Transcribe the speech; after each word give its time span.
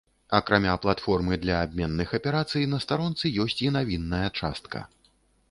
Акрамя 0.35 0.75
платформы 0.77 1.37
для 1.37 1.61
абменных 1.65 2.15
аперацый, 2.19 2.65
на 2.73 2.81
старонцы 2.87 3.33
ёсць 3.45 3.59
і 3.67 3.71
навінная 3.79 4.25
частка. 4.43 4.85